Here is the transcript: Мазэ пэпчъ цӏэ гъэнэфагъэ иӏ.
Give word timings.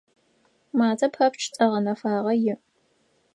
Мазэ 0.77 1.07
пэпчъ 1.15 1.47
цӏэ 1.53 1.65
гъэнэфагъэ 1.71 2.33
иӏ. 2.51 2.55